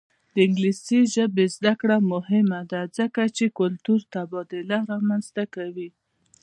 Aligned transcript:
د 0.33 0.35
انګلیسي 0.47 0.99
ژبې 1.13 1.45
زده 1.55 1.73
کړه 1.81 1.97
مهمه 2.13 2.59
ده 2.71 2.81
ځکه 2.97 3.21
چې 3.37 3.45
کلتوري 3.59 4.05
تبادله 4.15 4.77
رامنځته 4.91 5.43
کوي. 5.55 5.89